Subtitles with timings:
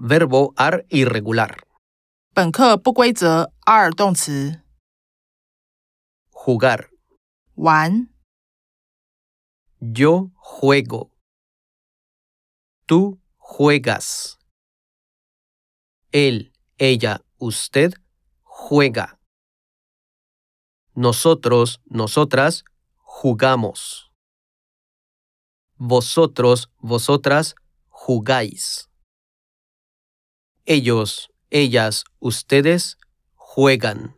[0.00, 1.58] verbo ar irregular.
[2.34, 4.62] 本课不规则 are 动词，
[6.30, 6.90] Jugar.
[7.54, 8.08] 玩、
[9.80, 11.10] Yo juego.
[12.86, 14.38] Tú juegas.
[16.12, 17.94] Él, ella, usted
[18.42, 19.18] juega.
[20.94, 22.64] Nosotros, nosotras
[22.96, 24.10] jugamos.
[25.78, 27.54] Vosotros, vosotras
[27.88, 28.88] jugáis.
[30.65, 32.97] Ellos, ellas, ustedes
[33.35, 34.15] juegan.